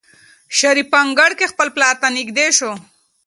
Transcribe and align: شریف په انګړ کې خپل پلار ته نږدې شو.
شریف 0.57 0.87
په 0.91 0.97
انګړ 1.03 1.31
کې 1.39 1.51
خپل 1.51 1.67
پلار 1.75 1.95
ته 2.01 2.07
نږدې 2.17 2.47
شو. 2.57 2.71